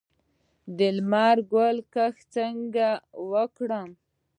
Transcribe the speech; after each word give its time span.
د 0.77 0.79
لمر 0.97 1.37
ګل 1.51 1.77
کښت 1.93 2.23
څنګه 2.35 2.89
وکړم؟ 3.31 3.89